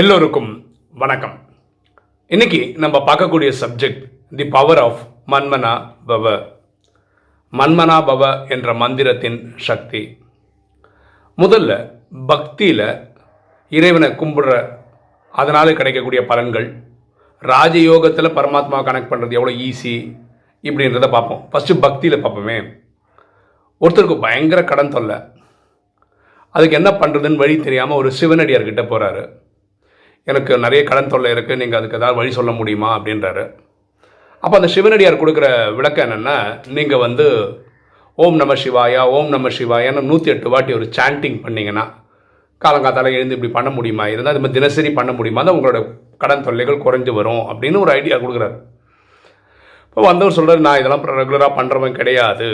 எல்லோருக்கும் 0.00 0.74
வணக்கம். 1.00 1.34
இன்னைக்கு 2.26 2.74
நம்ம 2.76 2.98
பார்க்கக்கூடிய 2.98 3.52
சப்ஜெக்ட் 3.60 4.04
தி 4.36 4.44
பவர் 4.44 4.78
ஆஃப் 4.78 5.00
மன்மனா 5.26 5.72
பவ. 6.06 6.42
மன்மனா 7.52 7.96
பவ 8.06 8.48
என்ற 8.48 8.74
மந்திரத்தின் 8.74 9.54
சக்தி. 9.56 10.18
முதல்ல 11.38 11.92
பக்தியில் 12.26 13.12
இறைவனை 13.68 14.10
கும்பிடுற 14.10 14.78
அதனால் 15.30 15.76
கிடைக்கக்கூடிய 15.80 16.22
பலன்கள் 16.22 16.68
ராஜயோகத்தில் 17.42 18.36
பரமாத்மா 18.38 18.80
கனெக்ட் 18.88 19.12
பண்ணுறது 19.12 19.38
எவ்வளோ 19.40 19.54
ஈஸி 19.68 19.94
இப்படின்றத 20.62 21.10
பார்ப்போம். 21.10 21.44
ஃபஸ்ட்டு 21.52 21.80
பக்தியில் 21.80 22.22
பார்ப்போமே. 22.22 22.58
ஒருத்தருக்கு 23.80 24.20
பயங்கர 24.20 24.64
கடன் 24.64 24.94
தொல்லை. 24.96 25.20
அதுக்கு 26.50 26.76
என்ன 26.82 26.90
பண்ணுறதுன்னு 26.90 27.42
வழி 27.44 27.60
தெரியாமல் 27.60 27.96
ஒரு 27.96 28.12
சிவனடியார்கிட்ட 28.20 28.84
போகிறாரு 28.88 29.40
எனக்கு 30.26 30.52
நிறைய 30.58 30.80
கடன் 30.84 31.12
தொல்லை 31.12 31.30
இருக்குது 31.34 31.60
நீங்கள் 31.62 31.78
அதுக்கு 31.78 31.98
ஏதாவது 32.00 32.18
வழி 32.18 32.30
சொல்ல 32.38 32.50
முடியுமா? 32.50 32.88
அப்படின்றாரு. 32.98 33.44
அப்போ 34.42 34.54
அந்த 34.58 34.68
சிவனடியார் 34.74 35.22
கொடுக்குற 35.22 35.46
விளக்கம் 35.78 36.04
என்னென்னா 36.06 36.36
நீங்கள் 36.76 37.02
வந்து 37.06 37.26
ஓம் 38.18 38.36
நம 38.36 38.54
சிவாயா 38.62 39.02
ஓம் 39.16 39.28
நம 39.28 39.50
சிவாயான்னு 39.58 40.08
நூற்றி 40.10 40.30
எட்டு 40.30 40.48
வாட்டி 40.54 40.72
ஒரு 40.78 40.86
சாண்டிங் 40.96 41.38
பண்ணிங்கன்னா 41.44 41.84
காலங்காத்தால் 42.62 43.16
எழுந்து 43.18 43.36
இப்படி 43.36 43.52
பண்ண 43.52 43.70
முடியுமா? 43.76 44.04
இருந்தால் 44.08 44.34
அது 44.34 44.42
மாதிரி 44.42 44.58
தினசரி 44.58 44.90
பண்ண 44.98 45.12
முடியுமா? 45.18 45.42
தான் 45.42 45.56
உங்களோட 45.58 45.78
கடன் 46.22 46.44
தொல்லைகள் 46.46 46.84
குறைஞ்சு 46.84 47.12
வரும் 47.18 47.42
அப்படின்னு 47.50 47.82
ஒரு 47.84 47.92
ஐடியா 47.98 48.16
கொடுக்குறாரு. 48.16 48.56
இப்போ 49.88 50.02
வந்தவர் 50.10 50.36
சொல்கிறார் 50.38 50.66
நான் 50.66 50.80
இதெல்லாம் 50.80 51.06
ரெகுலராக 51.20 51.52
பண்ணுறவன் 51.58 51.98
கிடையாது. 52.00 52.48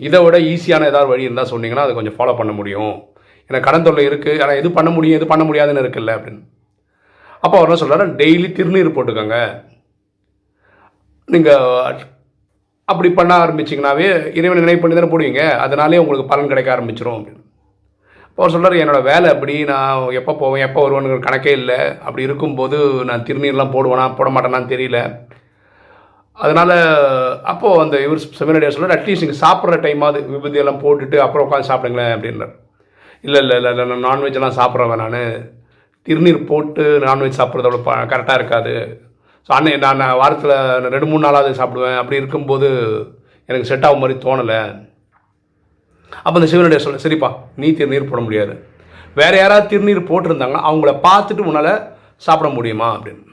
இதை 0.00 0.18
விட 0.24 0.36
ஈஸியான 0.52 0.86
ஏதாவது 0.92 1.10
வழி 1.12 1.26
இருந்தால் 1.26 1.50
சொன்னீங்கன்னா 1.52 1.86
அதை 1.86 1.94
கொஞ்சம் 1.94 2.16
ஃபாலோ 2.18 2.34
பண்ண 2.40 2.52
முடியும். 2.52 2.94
ஏன்னா 3.50 3.60
கடன் 3.66 3.86
தொல்லை 3.88 4.04
இருக்குது 4.10 4.40
ஆனால் 4.42 4.60
எது 4.62 4.70
பண்ண 4.78 4.90
முடியும்? 4.90 5.18
எது 5.18 5.26
பண்ண 5.32 5.44
முடியாதுன்னு 5.44 5.82
இருக்குல்ல? 5.84 6.14
அப்படின்னு. 6.18 6.40
அப்போ 7.44 7.56
அவர் 7.56 7.68
என்ன 7.68 7.80
சொல்கிறாரு 7.80 8.14
டெய்லி 8.20 8.48
திருநீர் 8.58 8.94
போட்டுக்கோங்க. 8.96 9.38
நீங்கள் 11.34 11.98
அப்படி 12.90 13.08
பண்ண 13.16 13.32
ஆரம்பிச்சிங்கனாவே 13.44 14.06
இறைவனை 14.38 14.60
நினைவு 14.62 14.80
பண்ணி 14.82 14.96
தானே 14.96 15.10
போடுவீங்க. 15.12 15.42
அதனாலே 15.64 16.00
உங்களுக்கு 16.02 16.30
பலன் 16.30 16.50
கிடைக்க 16.52 16.70
ஆரம்பிச்சிடும் 16.74 17.16
அப்படின்னு. 17.18 17.42
அப்போ 18.28 18.42
அவர் 18.42 18.54
சொல்கிறார் 18.54 18.80
என்னோடய 18.82 19.08
வேலை 19.10 19.28
அப்படி 19.34 19.54
நான் 19.70 20.14
எப்போ 20.20 20.32
போவேன் 20.42 20.64
எப்போ 20.66 20.80
வருவேனுங்கிற 20.84 21.20
கணக்கே 21.26 21.52
இல்லை. 21.60 21.78
அப்படி 22.06 22.26
இருக்கும்போது 22.28 22.78
நான் 23.08 23.26
திருநீர்லாம் 23.28 23.74
போடுவேனா 23.74 24.04
போட 24.20 24.30
மாட்டேனான்னு 24.34 24.72
தெரியல. 24.74 25.00
அதனால் 26.44 26.74
அப்போது 27.52 27.82
அந்த 27.84 27.96
இவர் 28.06 28.20
செமினடியார் 28.40 28.74
சொல்கிறார் 28.74 28.96
அட்லீஸ்ட் 28.96 29.24
நீங்கள் 29.24 29.42
சாப்பிட்ற 29.44 29.78
டைமாவது 29.86 30.18
விபத்தியெல்லாம் 30.34 30.82
போட்டுட்டு 30.84 31.18
அப்புறம் 31.24 31.46
உட்காந்து 31.46 31.70
சாப்பிடுங்களேன் 31.70 32.14
அப்படின்றார். 32.16 32.54
இல்லை 33.24 33.40
இல்லை 33.44 33.56
இல்லை 33.60 33.70
இல்லை 33.72 33.86
நான் 33.92 34.06
நான்வெஜ்லாம் 34.08 34.58
சாப்பிட்றவன் 34.60 35.02
நான். 35.04 35.20
திருநீர் 36.08 36.40
போட்டு 36.50 36.84
நான்வெஜ் 37.06 37.38
சாப்பிட்றதோட 37.40 37.78
அவ்வளோ 37.78 38.08
கரெக்டாக 38.12 38.38
இருக்காது. 38.40 38.74
ஸோ 39.46 39.52
அன்னை 39.58 39.72
நான் 39.84 40.18
வாரத்தில் 40.22 40.56
ரெண்டு 40.94 41.08
மூணு 41.10 41.24
நாளாவது 41.26 41.58
சாப்பிடுவேன். 41.60 41.98
அப்படி 42.00 42.20
இருக்கும்போது 42.20 42.68
எனக்கு 43.48 43.68
செட் 43.70 43.86
ஆகும் 43.88 44.02
மாதிரி 44.02 44.16
தோணலை. 44.24 44.60
அப்போ 46.24 46.36
அந்த 46.38 46.48
சிவனுடைய 46.52 46.80
சொல்ல 46.82 47.04
சரிப்பா 47.04 47.30
நீ 47.60 47.68
திருநீர் 47.78 48.10
போட 48.10 48.20
முடியாது. 48.26 48.54
வேறு 49.20 49.36
யாராவது 49.40 49.70
திருநீர் 49.70 50.08
போட்டிருந்தாங்கன்னா 50.10 50.66
அவங்கள 50.68 50.92
பார்த்துட்டு 51.06 51.46
உன்னால் 51.50 51.72
சாப்பிட 52.26 52.48
முடியுமா 52.56 52.88
அப்படின்னு. 52.96 53.24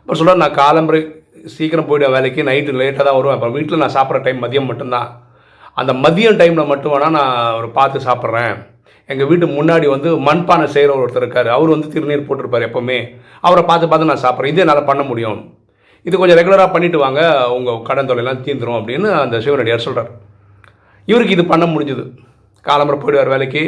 அப்போ 0.00 0.16
சொல்ல 0.20 0.34
நான் 0.42 0.58
காலம்பரை 0.62 1.00
சீக்கிரம் 1.56 1.88
போயிடுவேன் 1.88 2.14
வேலைக்கு. 2.16 2.46
நைட்டு 2.48 2.78
லேட்டாக 2.80 3.04
தான் 3.08 3.16
வருவேன். 3.18 3.36
அப்புறம் 3.36 3.56
வீட்டில் 3.56 3.82
நான் 3.82 3.96
சாப்பிட்ற 3.96 4.20
டைம் 4.26 4.44
மதியம் 4.44 4.68
மட்டும்தான். 4.70 5.08
அந்த 5.80 5.92
மதியம் 6.04 6.38
டைமில் 6.40 6.70
மட்டும் 6.70 6.92
வேணால் 6.94 7.16
நான் 7.18 7.34
ஒரு 7.58 7.68
பார்த்து 7.78 8.06
சாப்பிட்றேன். 8.08 8.54
எங்கள் 9.12 9.28
வீட்டு 9.30 9.46
முன்னாடி 9.58 9.86
வந்து 9.94 10.08
மண்பானை 10.28 10.64
செய்கிற 10.74 10.92
ஒருத்தர் 11.02 11.24
இருக்கார். 11.24 11.48
அவர் 11.56 11.72
வந்து 11.74 11.92
திருநீர் 11.94 12.26
போட்டிருப்பார் 12.28 12.66
எப்போவுமே. 12.68 12.98
அவரை 13.46 13.62
பார்த்து 13.68 13.88
பார்த்து 13.90 14.10
நான் 14.10 14.24
சாப்பிட்றேன். 14.24 14.52
இதே 14.52 14.62
என்னால் 14.64 14.88
பண்ண 14.90 15.02
முடியும். 15.10 15.38
இது 16.06 16.14
கொஞ்சம் 16.20 16.38
ரெகுலராக 16.40 16.68
பண்ணிட்டு 16.74 16.98
வாங்க. 17.04 17.20
உங்கள் 17.56 17.82
கடன் 17.88 18.10
தொலைலாம் 18.10 18.42
தீர்ந்துரும் 18.46 18.78
அப்படின்னு 18.80 19.08
அந்த 19.24 19.36
சிவனடியார் 19.44 19.86
சொல்கிறார் 19.86 20.10
இவருக்கு 21.10 21.36
இது 21.36 21.44
பண்ண 21.52 21.66
முடிஞ்சுது. 21.74 22.04
காலம்பரை 22.68 22.98
போயிடுவார் 23.02 23.32
வேலைக்கு. 23.34 23.62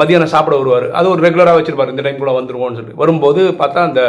மதியானம் 0.00 0.32
சாப்பிட 0.34 0.54
வருவார். 0.60 0.86
அது 0.98 1.06
ஒரு 1.12 1.20
ரெகுலராக 1.26 1.58
வச்சுருப்பார். 1.58 1.92
இந்த 1.94 2.02
டைம் 2.06 2.22
கூட 2.22 2.32
வந்துருவோம்னு 2.38 2.78
சொல்லி 2.80 2.94
வரும்போது 3.02 3.42
பார்த்தா 3.60 3.86
அந்த 3.88 4.02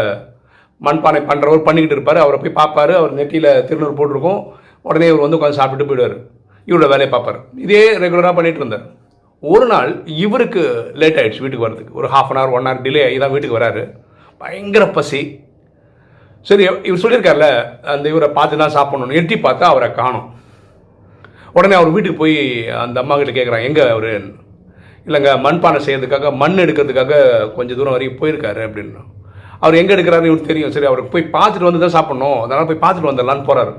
மண்பானை 0.87 1.21
பண்ணுறவர் 1.29 1.65
பண்ணிக்கிட்டு 1.67 1.97
இருப்பார். 1.97 2.23
அவரை 2.23 2.39
போய் 2.41 2.57
பார்ப்பார். 2.59 2.93
அவர் 2.99 3.17
நெட்டியில் 3.19 3.51
திருநூறு 3.69 3.95
போட்டிருக்கோம். 3.99 4.41
உடனே 4.87 5.07
இவர் 5.11 5.25
வந்து 5.25 5.37
உட்காந்து 5.37 5.59
சாப்பிட்டுட்டு 5.59 5.89
போயிடுவார். 5.91 6.17
இவரோட 6.69 6.87
வேலையை 6.93 7.09
பார்ப்பார். 7.15 7.39
இதே 7.65 7.83
ரெகுலராக 8.03 8.35
பண்ணிகிட்டு 8.37 8.63
இருந்தார். 8.63 8.87
ஒரு 9.43 9.65
நாள் 9.71 9.91
இவருக்கு 10.25 10.61
லேட் 11.01 11.17
ஆகிடுச்சு 11.19 11.43
வீட்டுக்கு 11.43 11.65
வரதுக்கு 11.65 11.97
ஒரு 11.99 12.07
half 12.13 12.31
an 12.31 12.39
hour 12.39 12.55
one 12.57 12.67
hour 12.67 12.83
delay 12.85 13.01
ஆகி 13.07 13.17
தான் 13.23 13.33
வீட்டுக்கு 13.33 13.57
வராரு. 13.59 13.83
பயங்கர 14.41 14.83
பசி. 14.95 15.21
சரி 16.49 16.63
இவர் 16.87 17.03
சொல்லியிருக்கார்ல 17.03 17.47
அந்த 17.93 18.05
இவரை 18.13 18.29
பார்த்து 18.37 18.61
தான் 18.63 18.73
சாப்பிடணும். 18.77 19.13
எட்டி 19.19 19.35
பார்த்தா 19.45 19.65
அவரை 19.73 19.89
காணும். 19.99 20.27
உடனே 21.57 21.75
அவர் 21.79 21.93
வீட்டுக்கு 21.95 22.21
போய் 22.23 22.37
அந்த 22.83 22.97
அம்மா 23.03 23.15
கிட்ட 23.19 23.33
கேட்குறான் 23.37 23.65
எங்கே 23.67 23.83
அவர்? 23.95 24.11
இல்லைங்க 25.07 25.31
மண்பானை 25.45 25.79
செய்யறதுக்காக 25.85 26.31
மண் 26.41 26.61
எடுக்கிறதுக்காக 26.63 27.13
கொஞ்சம் 27.57 27.77
தூரம் 27.79 27.95
வரைக்கும் 27.95 28.19
போயிருக்காரு 28.21 28.61
அப்படின்னு. 28.67 29.03
அவர் 29.63 29.79
எங்கே 29.81 29.93
எடுக்கிறாருன்னு 29.95 30.31
இவருக்கு 30.31 30.51
தெரியும். 30.51 30.73
சரி 30.75 30.89
அவருக்கு 30.91 31.13
போய் 31.15 31.33
பார்த்துட்டு 31.35 31.69
வந்து 31.69 31.83
தான் 31.83 31.97
சாப்பிட்ணும். 31.97 32.39
அதனால் 32.45 32.69
போய் 32.71 32.83
பார்த்துட்டு 32.85 33.11
வந்துடலான்னு 33.11 33.49
போகிறாரு 33.49 33.73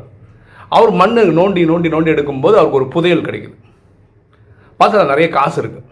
அவர் 0.76 0.92
மண்ணு 1.00 1.20
நோண்டி 1.40 1.62
நோண்டி 1.72 1.90
நோண்டி 1.94 2.14
எடுக்கும்போது 2.14 2.56
அவருக்கு 2.60 2.80
ஒரு 2.80 2.88
புதையல் 2.94 3.26
கிடைக்குது. 3.28 3.56
பார்த்தா 4.80 5.04
நிறைய 5.12 5.28
காசு 5.36 5.58
இருக்குது 5.62 5.86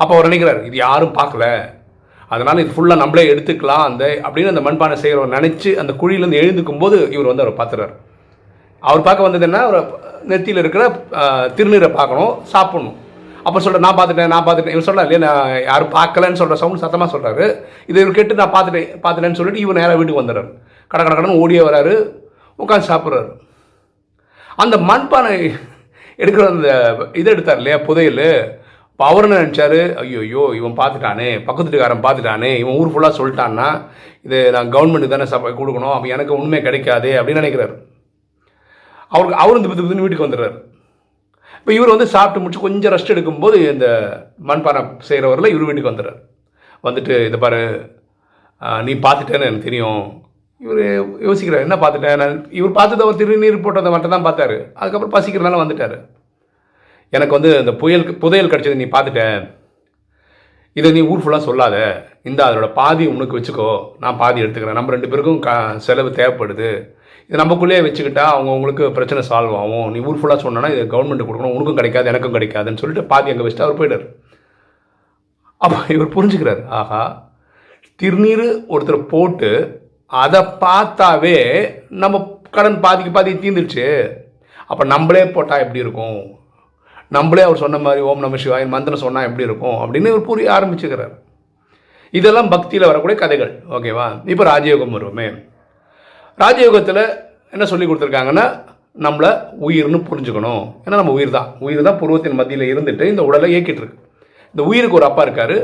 அப்போ 0.00 0.12
அவர் 0.14 0.28
நினைக்கிறார் 0.28 0.60
இது 0.68 0.76
யாரும் 0.86 1.16
பார்க்கல. 1.18 1.44
அதனால் 2.34 2.60
இது 2.62 2.74
ஃபுல்லாக 2.74 3.02
நம்மளே 3.02 3.24
எடுத்துக்கலாம். 3.32 3.84
அந்த 3.90 4.04
அப்படின்னு 4.26 4.52
அந்த 4.52 4.62
மண்பானை 4.66 4.96
செய்கிறவர் 5.02 5.34
நினச்சி 5.36 5.70
அந்த 5.82 5.92
குழியிலேருந்து 6.00 6.40
எழுந்துக்கும் 6.42 6.82
போது 6.82 6.96
இவர் 7.14 7.30
வந்து 7.30 7.44
அவர் 7.44 7.58
பார்த்துறாரு. 7.60 7.94
அவர் 8.82 9.06
பார்க்க 9.06 9.26
வந்தது 9.26 9.46
என்ன? 9.48 9.58
அவர் 9.68 9.78
நெத்தியில் 10.30 10.60
இருக்கிற 10.62 10.82
திருநீரை 11.56 11.88
பார்க்கணும் 11.98 12.34
சாப்பிடணும். 12.52 12.96
அப்போ 13.46 13.58
சொல்கிற 13.64 13.82
நான் 13.86 13.98
பார்த்துட்டேன் 13.98 14.32
நான் 14.34 14.44
பார்த்துட்டேன். 14.46 14.76
இவர் 14.76 14.88
சொல்ல 14.88 15.04
இல்லையா 15.06 15.20
நான் 15.26 15.52
யாரும் 15.70 15.92
பார்க்கலன்னு 15.98 16.40
சொல்கிற 16.40 16.58
சவுண்ட் 16.62 16.82
சத்தமாக 16.84 17.10
சொல்கிறாரு 17.14 17.46
இது 17.90 17.98
இவர் 18.02 18.16
கேட்டு 18.18 18.40
நான் 18.40 18.54
பார்த்துட்டேன் 18.56 18.88
பார்த்துட்டேன்னு 19.04 19.38
சொல்லிட்டு 19.40 19.62
இவர் 19.64 19.78
நேராக 19.80 19.98
வீட்டுக்கு 20.00 20.22
வந்துடுறாரு. 20.22 20.50
கடை 20.90 21.02
கடை 21.02 21.16
கடன் 21.16 21.40
ஓடியே 21.42 21.62
வராரு 21.68 21.94
உட்காந்து 22.58 22.90
சாப்பிட்றாரு. 22.92 23.30
அந்த 24.62 24.76
மண்பானை 24.90 25.36
எடுக்கிற 26.22 26.46
அந்த 26.54 26.68
இதை 27.20 27.28
எடுத்தார் 27.34 27.60
இல்லையா? 27.60 27.78
புதையல். 27.88 28.24
இப்போ 28.92 29.04
அவர் 29.10 29.26
என்ன 29.26 29.36
நினச்சாரு? 29.42 29.80
ஐயோ 30.00 30.42
இவன் 30.58 30.78
பார்த்துட்டானே. 30.80 31.28
பக்கத்து 31.46 31.68
வீட்டுக்காரன் 31.68 32.06
பார்த்துட்டானே. 32.06 32.50
இவன் 32.62 32.78
ஊர் 32.80 32.90
ஃபுல்லாக 32.94 33.18
சொல்லிட்டான்னா 33.18 33.68
இது 34.26 34.38
நான் 34.56 34.72
கவர்மெண்ட்டுக்கு 34.74 35.14
தானே 35.14 35.28
சப்ப 35.32 35.52
கொடுக்கணும். 35.60 35.94
அப்போ 35.96 36.08
எனக்கு 36.16 36.34
ஒன்றுமே 36.36 36.58
கிடைக்காது 36.66 37.10
அப்படின்னு 37.20 37.42
நினைக்கிறாரு. 37.42 37.76
அவருக்கு 39.12 39.40
அவரும் 39.42 39.62
திப்பு 39.62 39.76
திப்புன்னு 39.78 40.04
வீட்டுக்கு 40.04 40.26
வந்துடுறாரு. 40.26 40.56
இப்போ 41.60 41.72
இவர் 41.76 41.92
வந்து 41.94 42.06
சாப்பிட்டு 42.14 42.42
முடிச்சு 42.42 42.66
கொஞ்சம் 42.66 42.92
ரெஸ்ட் 42.94 43.14
எடுக்கும்போது 43.14 43.56
இந்த 43.72 43.86
மண்பானை 44.50 44.82
செய்கிறவரில் 45.08 45.52
இவர் 45.52 45.66
வீட்டுக்கு 45.68 45.92
வந்துடுறார். 45.92 46.20
வந்துட்டு 46.86 47.14
இதை 47.28 47.38
பாரு 47.44 47.62
நீ 48.86 48.92
பார்த்துட்டேன்னு 49.06 49.48
எனக்கு 49.48 49.68
தெரியும். 49.68 50.04
இவர் 50.64 50.80
யோசிக்கிறார் 51.26 51.66
என்ன 51.66 51.76
பார்த்துட்டேன்? 51.82 52.18
நான் 52.22 52.34
இவர் 52.58 52.78
பார்த்தது 52.78 53.04
அவர் 53.04 53.20
திருநீர் 53.20 53.64
போட்டதை 53.66 53.90
மட்டும் 53.94 54.14
தான் 54.14 54.26
பார்த்தாரு. 54.26 54.58
அதுக்கப்புறம் 54.80 55.14
பசிக்கிறதுனால 55.14 55.60
வந்துட்டார். 55.62 55.96
எனக்கு 57.16 57.36
வந்து 57.36 57.50
இந்த 57.62 57.72
புயல் 57.82 58.04
புதையல் 58.24 58.52
கிடச்சது 58.52 58.80
நீ 58.82 58.88
பார்த்துட்டேன். 58.94 59.38
இதை 60.78 60.90
நீ 60.96 61.00
ஊர் 61.12 61.22
ஃபுல்லாக 61.22 61.46
சொல்லாத. 61.46 61.76
இந்த 62.28 62.40
அதோட 62.46 62.66
பாதி 62.80 63.04
உனக்கு 63.14 63.38
வச்சுக்கோ. 63.38 63.70
நான் 64.02 64.20
பாதி 64.22 64.42
எடுத்துக்கிறேன். 64.42 64.78
நம்ம 64.78 64.92
ரெண்டு 64.94 65.10
பேருக்கும் 65.12 65.40
க 65.46 65.50
செலவு 65.86 66.10
தேவைப்படுது. 66.18 66.70
இது 67.26 67.40
நமக்குள்ளேயே 67.42 67.80
வச்சுக்கிட்டா 67.86 68.24
அவங்க 68.34 68.50
உங்களுக்கு 68.58 68.84
பிரச்சனை 68.96 69.22
சால்வ் 69.30 69.56
ஆகும். 69.62 69.88
நீ 69.94 69.98
ஊர் 70.08 70.20
ஃபுல்லாக 70.20 70.44
சொன்னா 70.44 70.70
இது 70.74 70.84
கவர்மெண்ட் 70.94 71.26
கொடுக்கணும். 71.26 71.56
உனக்கும் 71.56 71.78
கிடைக்காது 71.80 72.10
எனக்கும் 72.12 72.36
கிடைக்காதுன்னு 72.36 72.82
சொல்லிட்டு 72.82 73.10
பாதி 73.12 73.32
அங்கே 73.32 73.44
வச்சுட்டு 73.46 73.66
அவர் 73.66 73.80
போயிட்டார். 73.80 74.06
அப்போ 75.64 75.78
இவர் 75.96 76.14
புரிஞ்சுக்கிறார். 76.16 76.62
ஆஹா 76.80 77.02
திருநீர் 78.02 78.46
ஒருத்தர் 78.74 79.10
போட்டு 79.14 79.50
அதை 80.10 80.40
பார்த்தாவே 80.62 81.36
நம்ம 82.02 82.18
கடன் 82.56 82.78
பாதிக்கு 82.84 83.10
பாதி 83.16 83.32
தீர்ந்துடுச்சு 83.42 83.86
அப்போ 84.70 84.84
நம்மளே 84.92 85.24
போட்டால் 85.34 85.62
எப்படி 85.64 85.82
இருக்கும்? 85.84 86.20
நம்மளே 87.16 87.42
அவர் 87.46 87.62
சொன்ன 87.62 87.78
மாதிரி 87.84 88.00
ஓம் 88.08 88.24
நம 88.24 88.38
சிவாய் 88.42 88.66
மந்திரம் 88.74 89.02
சொன்னால் 89.04 89.26
எப்படி 89.28 89.46
இருக்கும்? 89.48 89.78
அப்படின்னு 89.82 90.10
இவர் 90.12 90.28
புரிய 90.28 90.48
ஆரம்பிச்சுக்கிறார். 90.56 91.14
இதெல்லாம் 92.18 92.50
பக்தியில் 92.54 92.90
வரக்கூடிய 92.90 93.16
கதைகள். 93.22 93.52
ஓகேவா 93.76 94.06
இப்போ 94.32 94.44
ராஜயோகம் 94.52 94.94
வருவோமே 94.96 95.26
ராஜயோகத்தில் 96.42 97.02
என்ன 97.54 97.64
சொல்லி 97.72 97.86
கொடுத்துருக்காங்கன்னா 97.86 98.46
நம்மளை 99.06 99.30
உயிர்னு 99.66 99.98
புரிஞ்சுக்கணும். 100.08 100.62
ஏன்னா 100.84 100.96
நம்ம 101.00 101.12
உயிர் 101.18 101.36
தான் 101.38 101.48
உயிர் 101.66 101.86
தான் 101.88 102.00
புருவத்தின் 102.02 102.38
மத்தியில் 102.40 102.70
இருந்துட்டு 102.72 103.04
இந்த 103.12 103.22
உடலை 103.28 103.48
இயக்கிட்டு 103.54 103.82
இருக்கு. 103.82 103.98
இந்த 104.54 104.62
உயிருக்கு 104.70 104.98
ஒரு 105.00 105.08
அப்பா 105.08 105.24
இருக்காரு. 105.26 105.58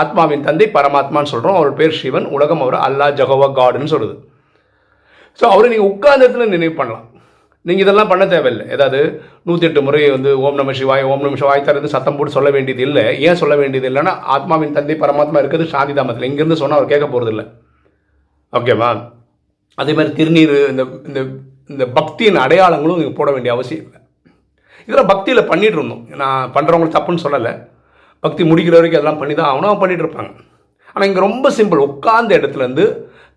ஆத்மாவின் 0.00 0.44
தந்தை 0.48 0.66
பரமாத்மான்னு 0.76 1.32
சொல்கிறோம் 1.32 1.56
அவர் 1.60 1.78
பேர் 1.80 1.98
சிவன். 2.00 2.26
உலகம் 2.36 2.62
அவர் 2.64 2.76
அல்லா 2.86 3.06
ஜகவா 3.20 3.48
காடுன்னு 3.58 3.92
சொல்லுது 3.94 4.14
ஸோ 5.40 5.44
அவரை 5.54 5.68
நீங்கள் 5.72 5.90
உட்கார்ந்த 5.92 6.24
இடத்துல 6.26 6.46
நினைவு 6.54 6.74
பண்ணலாம். 6.78 7.06
நீங்கள் 7.68 7.84
இதெல்லாம் 7.84 8.10
பண்ண 8.10 8.24
தேவையில்லை. 8.32 8.64
ஏதாவது 8.74 9.00
நூற்றி 9.48 9.66
எட்டு 9.68 9.80
முறை 9.86 10.00
வந்து 10.14 10.30
ஓம் 10.44 10.58
நம 10.60 10.72
சிவாய் 10.78 11.04
ஓம் 11.10 11.24
நம 11.26 11.38
சிவாய் 11.42 11.66
தரது 11.68 11.88
சத்தம் 11.94 12.16
போட்டு 12.16 12.36
சொல்ல 12.36 12.50
வேண்டியது 12.56 12.82
இல்லை. 12.86 13.04
ஏன் 13.26 13.38
சொல்ல 13.42 13.54
வேண்டியது 13.60 13.86
இல்லைன்னா 13.90 14.14
ஆத்மாவின் 14.34 14.76
தந்தை 14.78 14.94
பரமாத்மா 15.02 15.40
இருக்கிறது 15.42 15.66
சாந்தி 15.74 15.94
தாமத்தில் 15.98 16.28
இங்கேருந்து 16.30 16.60
சொன்னால் 16.62 16.80
அவர் 16.80 16.92
கேட்க 16.92 17.06
போகிறது 17.14 17.32
இல்லை. 17.34 17.44
ஓகேவா 18.58 18.90
அதே 19.82 19.92
மாதிரி 19.98 20.12
திருநீர் 20.18 20.54
இந்த 20.72 20.84
இந்த 21.08 21.20
இந்த 21.72 21.84
பக்தியின் 21.98 22.42
அடையாளங்களும் 22.44 22.98
நீங்கள் 23.00 23.18
போட 23.20 23.30
வேண்டிய 23.34 23.52
அவசியம் 23.56 23.84
இல்லை. 23.86 24.00
இதெல்லாம் 24.86 25.10
பக்தியில் 25.12 25.48
பண்ணிகிட்டு 25.50 25.78
இருந்தோம். 25.78 26.02
நான் 26.22 26.50
பண்ணுறவங்களுக்கு 26.56 26.98
தப்புன்னு 26.98 27.24
சொல்லலை. 27.26 27.52
பக்தி 28.24 28.42
முடிக்கிற 28.50 28.74
வரைக்கும் 28.78 29.00
அதெல்லாம் 29.00 29.20
பண்ணி 29.20 29.34
தான் 29.40 29.52
அவனும் 29.52 29.82
பண்ணிட்டு 29.82 30.04
இருப்பாங்க. 30.04 30.32
ஆனால் 30.94 31.06
இங்கே 31.08 31.22
ரொம்ப 31.28 31.46
சிம்பிள் 31.58 31.84
உட்கார்ந்த 31.88 32.32
இடத்துலேருந்து 32.40 32.84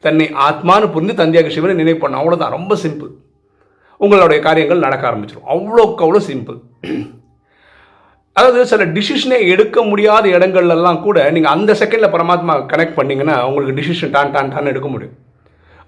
தன்னை 0.05 0.25
ஆத்மானு 0.47 0.87
புரிந்து 0.95 1.13
தந்தையாக 1.19 1.51
சிவனை 1.55 1.75
நினைவு 1.81 1.99
பண்ண 2.01 2.15
அவ்வளோதான் 2.21 2.55
ரொம்ப 2.57 2.73
சிம்பிள் 2.85 3.11
உங்களுடைய 4.03 4.39
காரியங்கள் 4.47 4.85
நடக்க 4.85 5.03
ஆரம்பிச்சிடும் 5.09 5.51
அவ்வளோக்கு 5.53 6.03
அவ்வளோ 6.05 6.21
சிம்பிள் 6.29 6.57
அதாவது 8.37 8.61
சில 8.71 8.85
டிசிஷனே 8.95 9.37
எடுக்க 9.51 9.77
முடியாத 9.89 10.25
இடங்கள்லாம் 10.37 10.99
கூட 11.05 11.17
நீங்கள் 11.35 11.53
அந்த 11.55 11.71
செகண்டில் 11.81 12.13
பரமாத்மா 12.15 12.53
கனெக்ட் 12.71 12.97
பண்ணிங்கன்னா 12.97 13.35
உங்களுக்கு 13.49 13.77
டிசிஷன் 13.77 14.11
டான் 14.15 14.33
டான் 14.33 14.51
டான் 14.53 14.71
எடுக்க 14.71 14.89
முடியும். 14.95 15.15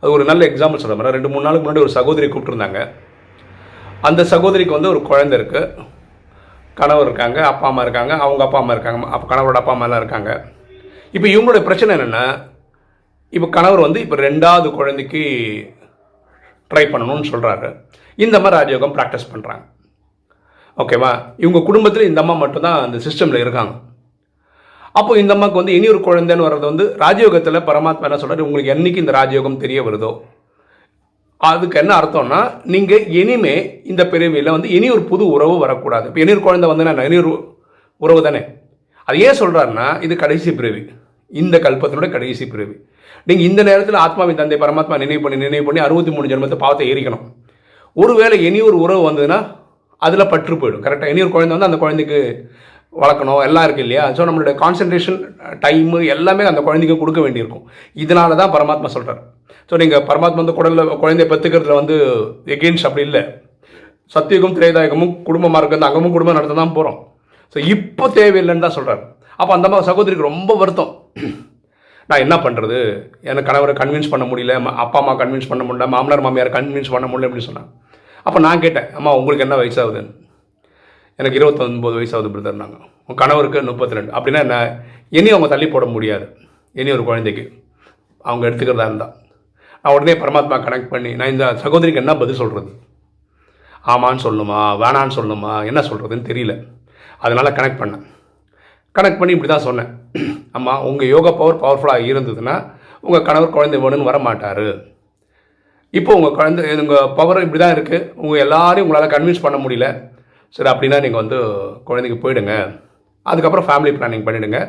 அது 0.02 0.14
ஒரு 0.16 0.24
நல்ல 0.30 0.42
எக்ஸாம்பிள் 0.50 0.82
சொல்கிறேன் 0.84 1.16
ரெண்டு 1.18 1.32
மூணு 1.34 1.46
நாளுக்கு 1.46 1.66
முன்னாடி 1.66 1.84
ஒரு 1.86 1.94
சகோதரி 1.98 2.28
கூப்பிட்டுருந்தாங்க. 2.30 2.80
அந்த 4.08 4.22
சகோதரிக்கு 4.34 4.78
வந்து 4.78 4.92
ஒரு 4.94 5.02
குழந்தை 5.10 5.36
இருக்குது 5.40 5.86
கணவர் 6.80 7.08
இருக்காங்க 7.08 7.40
அப்பா 7.52 7.66
அம்மா 7.70 7.84
இருக்காங்க 7.86 8.14
அவங்க 8.26 8.42
அப்பா 8.46 8.60
அம்மா 8.62 8.74
இருக்காங்க 8.76 9.08
அப்போ 9.16 9.26
கணவரோட 9.32 9.60
அப்பா 9.62 9.74
அம்மாலாம் 9.76 10.02
இருக்காங்க. 10.02 10.32
இப்போ 11.16 11.28
இவங்களுடைய 11.34 11.64
பிரச்சனை 11.68 11.92
என்னென்னா 11.98 12.24
இப்போ 13.34 13.48
கணவர் 13.56 13.86
வந்து 13.86 14.00
இப்போ 14.06 14.18
ரெண்டாவது 14.28 14.68
குழந்தைக்கு 14.78 15.22
ட்ரை 16.72 16.86
பண்ணணும்னு 16.92 17.32
சொல்கிறாரு 17.32 17.70
இந்த 18.26 18.36
மாதிரி 18.40 18.58
ராஜயோகம் 18.58 18.96
ப்ராக்டிஸ் 18.98 19.32
பண்ணுறாங்க 19.34 19.66
ஓகேவா 20.78 21.12
இவங்க 21.44 21.60
குடும்பத்தில் 21.68 22.10
இந்த 22.10 22.22
அம்மா 22.24 22.36
மட்டும்தான் 22.42 22.80
அந்த 22.86 22.98
சிஸ்டமில் 23.06 23.44
இருக்காங்க. 23.44 23.74
அப்போ 25.00 25.12
இந்த 25.22 25.32
அம்மாவுக்கு 25.36 25.62
வந்து 25.62 25.76
இனி 25.78 25.88
ஒரு 25.94 26.02
குழந்தைன்னு 26.08 26.46
வர்றது 26.48 26.66
வந்து 26.72 26.86
ராஜயோகத்தில் 27.04 27.66
பரமாத்மா 27.70 28.08
என்ன 28.08 28.20
சொல்கிறார் 28.22 28.48
உங்களுக்கு 28.48 28.74
என்னைக்கு 28.76 29.02
இந்த 29.04 29.14
ராஜயோகம் 29.18 29.62
தெரிய 29.64 29.80
வருதோ? 29.88 30.12
அதுக்கு 31.42 31.80
என்ன 31.82 31.92
அர்த்தம்னா 32.00 32.40
நீங்கள் 32.74 33.04
இனிமே 33.20 33.56
இந்த 33.92 34.04
பிறவியில் 34.12 34.54
வந்து 34.56 34.70
இனி 34.78 34.88
ஒரு 34.96 35.04
புது 35.12 35.24
உறவு 35.36 35.56
வரக்கூடாது. 35.64 36.06
இப்போ 36.10 36.22
இனி 36.24 36.32
ஒரு 36.36 36.44
குழந்தை 36.48 36.68
வந்து 36.72 36.88
நான் 36.88 37.08
இனி 37.10 37.18
ஒரு 37.24 37.32
உறவு 38.02 38.22
தானே? 38.28 38.42
அது 39.08 39.18
ஏன் 39.28 39.40
சொல்கிறாருன்னா 39.42 39.88
இது 40.06 40.14
கடைசி 40.24 40.52
பிறவி. 40.60 40.82
இந்த 41.32 41.56
கல்பத்தினுடைய 41.66 42.12
கடைசி 42.16 42.46
பிறவி. 42.54 42.76
நீங்கள் 43.28 43.48
இந்த 43.50 43.62
நேரத்தில் 43.70 44.00
ஆத்மாவின் 44.06 44.40
தந்தை 44.42 44.58
பரமாத்மா 44.64 44.98
நினைவு 45.04 45.22
பண்ணி 45.24 45.38
நினைவு 45.46 45.66
பண்ணி 45.68 45.82
அறுபத்தி 45.86 46.12
மூணு 46.16 46.30
ஜென்மத்தை 46.32 46.58
பாவத்தை 46.64 46.88
எரிக்கணும். 46.94 47.24
ஒருவேளை 47.98 48.36
இனி 48.48 48.60
ஒரு 48.70 48.78
உறவு 48.86 49.04
வந்ததுன்னா 49.10 49.40
அதில் 50.02 50.30
பற்று 50.34 50.56
போயிடும். 50.62 50.84
கரெக்டாக 50.86 51.12
இனி 51.14 51.22
ஒரு 51.26 51.34
குழந்தை 51.36 51.54
வந்து 51.56 51.70
அந்த 51.70 51.80
குழந்தைக்கு 51.84 52.20
வளர்க்கணும். 52.94 53.42
எல்லாம் 53.48 53.66
இருக்குது 53.68 53.86
இல்லையா? 53.86 54.04
ஸோ 54.18 54.22
நம்மளுடைய 54.28 54.56
கான்சன்ட்ரேஷன் 54.64 55.18
டைமு 55.64 56.00
எல்லாமே 56.16 56.44
அந்த 56.52 56.62
குழந்தைக்கு 56.68 57.02
கொடுக்க 57.02 57.22
வேண்டியிருக்கும். 57.26 57.66
இதனால 58.04 58.38
தான் 58.42 58.54
பரமாத்மா 58.56 58.90
சொல்கிறார் 58.96 59.22
ஸோ 59.70 59.78
நீங்கள் 59.82 60.06
பரமாத்மா 60.10 60.42
வந்து 60.44 60.58
குடலில் 60.60 60.94
குழந்தைய 61.04 61.28
பெற்றுக்கிறதுல 61.32 61.78
வந்து 61.82 61.96
எகெயின்ஸ்ட் 62.56 62.88
அப்படி 62.90 63.06
இல்லை. 63.08 63.22
சத்தியகம் 64.16 64.56
திரேதாயகமும் 64.58 65.14
குடும்பமாக 65.28 65.62
இருக்கிறது 65.62 65.88
அங்கமும் 65.90 66.16
குடும்பம் 66.16 66.40
நடத்த 66.40 66.58
தான் 66.62 66.76
போகிறோம் 66.78 66.98
ஸோ 67.54 67.58
இப்போ 67.74 68.06
தேவையில்லைன்னு 68.20 68.66
தான் 68.66 68.78
சொல்கிறார் 68.78 69.02
அப்போ 69.40 69.52
அந்த 69.56 69.68
மாதிரி 69.72 69.88
சகோதரிக்கு 69.90 70.30
ரொம்ப 70.30 70.52
வருத்தம். 70.62 70.92
நான் 72.10 72.24
என்ன 72.26 72.36
பண்ணுறது 72.46 72.78
எனக்கு 73.30 73.48
கணவரை 73.50 73.74
கன்வின்ஸ் 73.80 74.12
பண்ண 74.14 74.26
முடியல 74.30 74.54
அப்பா 74.84 74.98
அம்மா 75.02 75.14
கன்வின்ஸ் 75.22 75.50
பண்ண 75.52 75.64
முடியல 75.68 75.88
மாமனார் 75.94 76.24
மாமியார் 76.26 76.56
கன்வின்ஸ் 76.56 76.94
பண்ண 76.94 77.06
முடியல 77.12 77.28
அப்படின்னு 77.28 77.50
சொன்னாங்க. 77.50 77.70
அப்போ 78.28 78.40
நான் 78.46 78.64
கேட்டேன் 78.66 78.88
அம்மா 79.00 79.12
உங்களுக்கு 79.20 79.46
என்ன 79.48 79.58
வயசாகுதுன்னு 79.62 80.14
எனக்கு 81.20 81.38
இருபத்தொன்பது 81.40 81.96
வயசாகுது 82.00 82.32
பிரதர் 82.34 82.62
நாங்கள் 82.64 82.84
உங்கள் 83.10 83.22
கணவருக்கு 83.22 83.68
முப்பத்தி 83.70 83.98
ரெண்டு 83.98 84.12
அப்படின்னா 84.18 84.42
என்ன? 84.46 84.56
இனி 85.18 85.30
அவங்க 85.34 85.48
தள்ளி 85.54 85.68
போட 85.76 85.86
முடியாது. 85.96 86.26
இனி 86.80 86.90
ஒரு 86.98 87.04
குழந்தைக்கு. 87.10 87.44
அவங்க 88.28 88.44
எடுத்துக்கிறதா 88.50 88.88
இருந்தால் 88.90 89.14
நான் 89.88 89.98
உடனே 89.98 90.14
பரமாத்மா 90.22 90.56
கனெக்ட் 90.64 90.90
பண்ணி 90.94 91.12
நான் 91.20 91.30
இந்த 91.34 91.46
சகோதரிக்கு 91.62 92.00
என்ன 92.02 92.14
பதில் 92.22 92.40
சொல்கிறது 92.40 92.72
ஆமான்னு 93.92 94.24
சொல்லணுமா 94.24 94.62
வேணான்னு 94.82 95.16
சொல்லணுமா 95.18 95.52
என்ன 95.70 95.82
சொல்கிறதுன்னு 95.90 96.26
தெரியல. 96.30 96.54
அதனால் 97.26 97.50
கனெக்ட் 97.58 97.80
பண்ணேன். 97.82 98.02
கனெக்ட் 98.98 99.20
பண்ணி 99.20 99.36
இப்படி 99.36 99.50
தான் 99.52 99.66
சொன்னேன். 99.68 99.92
ஆமாம் 100.58 100.84
உங்கள் 100.90 101.12
யோகா 101.14 101.32
பவர் 101.40 101.62
பவர்ஃபுல்லாக 101.64 102.10
இருந்ததுன்னா 102.12 102.56
உங்கள் 103.06 103.26
கணவர் 103.28 103.56
குழந்தை 103.56 103.80
வேணும்னு 103.84 104.10
வர 104.10 104.20
மாட்டார் 104.28 104.66
இப்போ 105.94 106.12
உங்கள் 106.20 106.36
குழந்தை 106.40 106.76
உங்கள் 106.86 107.14
பவர் 107.20 107.44
இப்படி 107.46 107.62
தான் 107.64 107.76
இருக்குது 107.78 108.10
உங்கள் 108.24 108.44
எல்லாரையும் 108.46 108.88
உங்களால் 108.88 109.14
கன்வின்ஸ் 109.16 109.46
பண்ண 109.46 109.60
முடியல. 109.66 109.90
சரி 110.58 110.72
அப்படின்னா 110.74 111.00
நீங்கள் 111.06 111.24
வந்து 111.24 111.40
குழந்தைக்கு 111.90 112.20
போயிடுங்க. 112.26 112.56
அதுக்கப்புறம் 113.32 113.68
ஃபேமிலி 113.68 113.92
பிளானிங் 113.98 114.26
பண்ணிவிடுங்க 114.28 114.60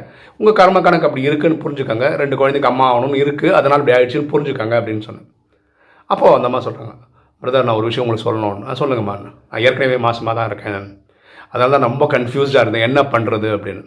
உங்கள் 0.41 0.57
கர்ம 0.61 0.81
கணக்கு 0.87 1.09
அப்படி 1.09 1.27
இருக்குதுன்னு 1.29 1.63
புரிஞ்சுக்கோங்க. 1.65 2.07
ரெண்டு 2.23 2.39
குழந்தைக்கு 2.41 2.71
அம்மா 2.71 2.87
ஆகணும்னு 2.93 3.21
இருக்குது 3.25 3.57
அதனால் 3.59 3.81
இப்படி 3.83 3.97
ஆயிடுச்சுன்னு 3.97 4.31
புரிஞ்சுக்கங்க 4.33 4.75
அப்படின்னு 4.81 5.05
சொன்னேன். 5.09 5.29
அப்போது 6.13 6.37
அந்த 6.37 6.49
அம்மா 6.51 6.63
சொல்கிறாங்க 6.67 6.95
பிரதர் 7.43 7.67
நான் 7.67 7.79
ஒரு 7.81 7.89
விஷயம் 7.91 8.05
உங்களுக்கு 8.05 8.29
சொல்லணும்னு. 8.29 8.65
நான் 8.67 8.81
சொல்லுங்கம்மா. 8.81 9.15
நான் 9.23 9.63
ஏற்கனவே 9.67 9.99
மாதமாக 10.07 10.35
தான் 10.39 10.49
இருக்கேன். 10.51 10.89
அதனால 11.53 11.71
தான் 11.75 11.87
ரொம்ப 11.89 12.05
கன்ஃபியூஸ்டாக 12.15 12.65
இருந்தேன். 12.65 12.87
என்ன 12.89 13.01
பண்ணுறது 13.13 13.49
அப்படின்னு. 13.57 13.85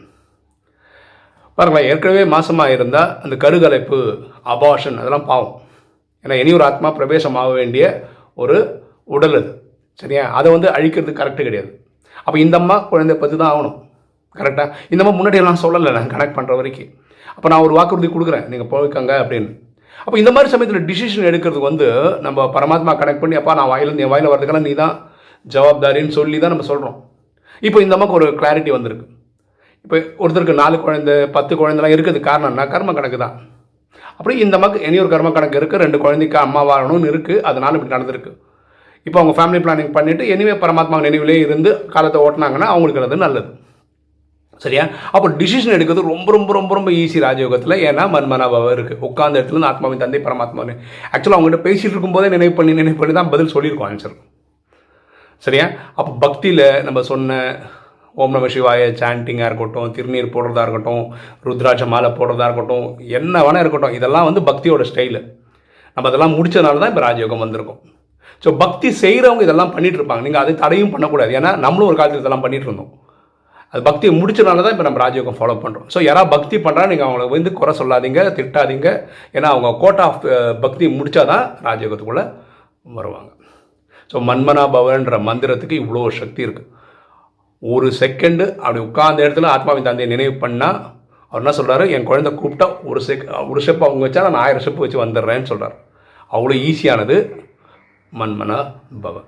பாருங்களேன் 1.58 1.90
ஏற்கனவே 1.92 2.24
மாசமாக 2.36 2.76
இருந்தால் 2.76 3.10
அந்த 3.24 3.36
கருகலைப்பு 3.44 3.98
அபாஷன் 4.54 5.00
அதெல்லாம் 5.02 5.28
பாவம். 5.32 5.56
ஏன்னா 6.26 6.36
இனி 6.42 6.52
ஒரு 6.58 6.66
ஆத்மா 6.70 6.90
பிரவேசமாக 6.98 7.52
வேண்டிய 7.60 7.86
ஒரு 8.44 8.58
உடல் 9.16 9.36
அது. 9.40 9.52
சரியா? 10.02 10.24
அதை 10.40 10.50
வந்து 10.56 10.68
அழிக்கிறது 10.76 11.14
கரெக்டு 11.20 11.42
கிடையாது. 11.48 11.72
அப்போ 12.26 12.38
இந்த 12.40 12.56
அம்மா 12.62 12.76
குழந்தை 12.92 13.16
பற்றி 13.16 13.36
தான் 13.38 13.52
ஆகணும். 13.54 13.78
கரெக்டாக 14.40 14.68
இந்த 14.94 15.02
மாதிரி 15.04 15.18
முன்னாடி 15.20 15.40
எல்லாம் 15.42 15.62
சொல்லலை 15.64 15.92
நான் 15.98 16.12
கனெக்ட் 16.14 16.38
பண்ணுற 16.38 16.56
வரைக்கும். 16.60 16.90
அப்போ 17.36 17.48
நான் 17.52 17.66
ஒரு 17.68 17.74
வாக்குறுதி 17.78 18.10
கொடுக்குறேன். 18.16 18.46
நீங்கள் 18.52 18.70
போய்க்கங்க 18.74 19.14
அப்படின்னு. 19.24 19.50
அப்போ 20.06 20.18
இந்த 20.22 20.32
மாதிரி 20.36 20.52
சமயத்தில் 20.54 20.86
டிசிஷன் 20.90 21.30
எடுக்கிறதுக்கு 21.30 21.70
வந்து 21.72 21.88
நம்ம 22.26 22.46
பரமாத்மா 22.56 22.94
கனெக்ட் 23.02 23.24
பண்ணி 23.24 23.38
அப்பா 23.40 23.54
நான் 23.60 23.72
வாயிலிருந்து 23.72 24.04
என் 24.06 24.14
வாயில் 24.14 24.32
வரதுக்கெல்லாம் 24.34 24.68
நீ 24.70 24.74
தான் 24.84 24.94
ஜவாப்தாரின்னு 25.46 26.18
சொல்லி 26.20 26.38
தான் 26.44 26.54
நம்ம 26.54 26.66
சொல்கிறோம் 26.72 26.98
இப்போ 27.68 27.80
இந்த 27.84 27.96
அம்மாக்கு 27.96 28.18
ஒரு 28.20 28.28
கிளாரிட்டி 28.40 28.72
வந்திருக்கு. 28.76 29.06
இப்போ 29.86 29.98
ஒருத்தருக்கு 30.24 30.56
நாலு 30.62 30.76
குழந்தை 30.86 31.16
பத்து 31.36 31.54
குழந்தைலாம் 31.60 31.94
இருக்குது. 31.96 32.20
காரணம்னா 32.30 32.64
கர்ம 32.74 32.94
கணக்கு 32.98 33.18
தான். 33.24 33.36
அப்படி 34.18 34.34
இந்த 34.46 34.56
அம்மாக்கு 34.58 34.80
இனி 34.88 34.98
ஒரு 35.04 35.12
கர்ம 35.14 35.30
கணக்கு 35.36 35.60
இருக்குது 35.60 35.84
ரெண்டு 35.86 35.98
குழந்தைக்கு 36.04 36.38
அம்மா 36.46 36.62
வாழணும்னு 36.70 37.10
இருக்குது 37.12 37.42
அதனால 37.50 37.78
இப்படி 37.78 37.94
நடந்திருக்கு. 37.96 38.32
இப்போ 39.08 39.18
அவங்க 39.22 39.34
ஃபேமிலி 39.38 39.60
பிளானிங் 39.66 39.94
பண்ணிவிட்டு 39.98 40.24
எனிவே 40.34 40.56
பரமாத்மா 40.64 40.98
நினைவிலே 41.08 41.38
இருந்து 41.46 41.72
காலத்தை 41.96 42.20
ஓட்டினாங்கன்னா 42.26 42.70
அவங்களுக்கு 42.74 43.02
அது 43.10 43.24
நல்லது. 43.26 43.50
சரியா? 44.64 44.84
அப்போ 45.16 45.28
டிசிஷன் 45.42 45.76
எடுக்கிறது 45.78 46.02
ரொம்ப 46.14 46.28
ரொம்ப 46.36 46.52
ரொம்ப 46.60 46.72
ரொம்ப 46.78 46.90
ஈஸி 47.02 47.20
ராஜயோகத்தில். 47.28 47.76
ஏன்னா 47.90 48.04
மன்மனாபாவம் 48.16 48.74
இருக்குது 48.76 49.04
உட்கார்ந்த 49.10 49.40
இடத்துல 49.40 49.56
இருந்து 49.56 49.72
ஆத்மாவின் 49.72 50.04
தந்தை 50.04 50.22
பரமாத்மா 50.28 50.64
ஆக்சுவலாக 51.16 51.38
அவங்ககிட்ட 51.38 51.62
பேசிட்டு 51.68 51.94
இருக்கும்போதே 51.96 52.30
நினைவு 52.36 52.54
பண்ணி 52.60 52.74
நினைவு 52.82 52.98
பண்ணி 53.02 53.16
தான் 53.20 53.32
பதில் 53.36 53.54
சொல்லியிருக்கோம் 53.56 53.90
ஆன்சர் 53.92 54.16
சரியா? 55.46 55.68
அப்போ 56.00 56.12
பக்தியில் 56.26 56.66
நம்ம 56.88 57.02
சொன்ன 57.12 57.38
ஓம் 58.22 58.36
நம 58.36 58.48
சிவாய 58.54 58.88
சாண்டிங்காக 59.02 59.50
இருக்கட்டும் 59.50 59.92
திருநீர் 59.96 60.34
போடுறதா 60.34 60.64
இருக்கட்டும் 60.66 61.04
ருத்ராட்ச 61.48 61.84
மாலை 61.94 62.10
போடுறதா 62.18 62.48
இருக்கட்டும் 62.50 62.88
என்ன 63.20 63.36
வேணால் 63.46 63.64
இருக்கட்டும் 63.64 63.96
இதெல்லாம் 63.98 64.28
வந்து 64.30 64.42
பக்தியோட 64.50 64.86
ஸ்டைலு 64.90 65.22
நம்ம 65.96 66.10
அதெல்லாம் 66.10 66.36
முடிச்சதுனால 66.38 66.82
தான் 66.82 66.92
இப்போ 66.92 67.04
ராஜயோகம் 67.06 67.44
வந்திருக்கும். 67.44 67.80
ஸோ 68.44 68.50
பக்தி 68.64 68.90
செய்கிறவங்க 69.04 69.44
இதெல்லாம் 69.48 69.72
பண்ணிகிட்டு 69.76 70.00
இருப்பாங்க. 70.00 70.24
நீங்கள் 70.28 70.44
அதை 70.44 70.54
தடையும் 70.62 70.92
பண்ணக்கூடாது. 70.94 71.32
ஏன்னா 71.40 71.50
நம்மளும் 71.66 71.90
ஒரு 71.92 71.98
காலத்தில் 72.00 72.24
இதெல்லாம் 72.24 72.44
பண்ணிகிட்டு 72.46 72.70
இருந்தோம். 72.70 72.92
அது 73.74 73.82
பக்தியை 73.90 74.12
முடிச்சனால 74.20 74.64
தான் 74.64 74.74
இப்போ 74.76 74.86
நம்ம 74.88 75.00
ராஜயோகம் 75.04 75.38
ஃபாலோ 75.40 75.56
பண்ணுறோம் 75.64 75.88
ஸோ 75.94 76.00
யாராவது 76.08 76.32
பக்தி 76.36 76.56
பண்ணுறா 76.66 76.84
நீங்கள் 76.92 77.08
அவங்கள 77.08 77.26
வந்து 77.36 77.52
குறை 77.60 77.74
சொல்லாதீங்க 77.80 78.22
திட்டாதீங்க. 78.38 78.90
ஏன்னா 79.38 79.50
அவங்க 79.54 79.70
கோட் 79.84 80.02
ஆஃப் 80.08 80.26
பக்தி 80.66 80.88
முடித்தா 81.00 81.24
தான் 81.34 81.46
ராஜயோகத்துக்குள்ளே 81.68 82.24
வருவாங்க. 82.98 83.30
ஸோ 84.14 84.20
மன்மனா 84.30 84.64
பவன்ற 84.76 85.18
மந்திரத்துக்கு 85.30 85.76
இவ்வளோ 85.84 86.02
சக்தி 86.22 86.42
இருக்குது 86.48 86.70
ஒரு 87.64 87.88
செகண்டு 88.02 88.46
அப்படி 88.64 88.80
உட்கார்ந்த 88.88 89.24
இடத்துல 89.26 89.50
ஆத்மாவின் 89.56 89.88
தந்தையை 89.88 90.10
நினைவு 90.14 90.34
பண்ணால் 90.44 90.80
அவர் 91.32 91.44
என்ன 91.44 91.54
சொல்கிறாரு 91.60 91.84
என் 91.96 92.08
குழந்தை 92.10 92.32
கூப்பிட்டா 92.40 92.68
ஒரு 92.92 93.00
செக் 93.08 93.24
ஒரு 93.52 93.60
ஸ்டெப் 93.66 93.86
அவங்க 93.88 94.04
வச்சா 94.06 94.24
நான் 94.28 94.44
ஆயிரம் 94.46 94.64
ஸ்டெப் 94.64 94.84
வச்சு 94.84 95.04
வந்துடுறேன்னு 95.04 95.50
சொல்கிறார் 95.52 95.76
அவ்வளோ 96.32 96.56
ஈஸியானது 96.70 97.18
மன்மனா 98.14 98.60
பவன். 99.06 99.28